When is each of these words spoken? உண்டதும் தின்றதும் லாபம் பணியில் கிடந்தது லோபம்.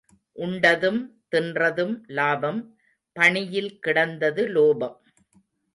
உண்டதும் 0.35 1.01
தின்றதும் 1.31 1.93
லாபம் 2.07 2.61
பணியில் 3.15 3.79
கிடந்தது 3.79 4.43
லோபம். 4.47 4.97